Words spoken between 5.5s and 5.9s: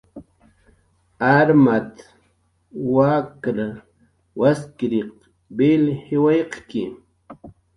vil